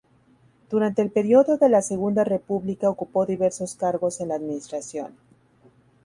[0.71, 5.15] Durante el periodo de la Segunda República ocupó diversos cargos en la administración.